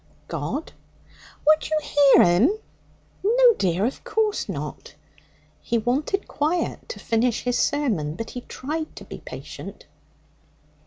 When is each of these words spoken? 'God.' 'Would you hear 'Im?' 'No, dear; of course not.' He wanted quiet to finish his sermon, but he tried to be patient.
'God.' 0.27 0.73
'Would 1.45 1.69
you 1.69 1.77
hear 1.83 2.23
'Im?' 2.23 2.57
'No, 3.23 3.53
dear; 3.59 3.85
of 3.85 4.03
course 4.03 4.49
not.' 4.49 4.95
He 5.61 5.77
wanted 5.77 6.27
quiet 6.27 6.89
to 6.89 6.99
finish 6.99 7.43
his 7.43 7.59
sermon, 7.59 8.15
but 8.15 8.31
he 8.31 8.41
tried 8.41 8.95
to 8.95 9.05
be 9.05 9.19
patient. 9.19 9.85